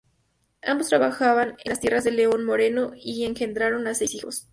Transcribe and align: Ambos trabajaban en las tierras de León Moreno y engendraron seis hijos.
Ambos 0.63 0.87
trabajaban 0.89 1.49
en 1.63 1.69
las 1.69 1.79
tierras 1.79 2.03
de 2.03 2.09
León 2.09 2.43
Moreno 2.43 2.91
y 2.95 3.23
engendraron 3.25 3.83
seis 3.93 4.15
hijos. 4.15 4.47